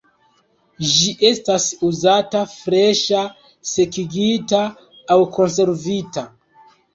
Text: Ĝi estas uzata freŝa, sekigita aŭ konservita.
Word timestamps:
Ĝi 0.91 1.11
estas 1.27 1.67
uzata 1.87 2.41
freŝa, 2.53 3.21
sekigita 3.73 4.63
aŭ 5.17 5.19
konservita. 5.37 6.27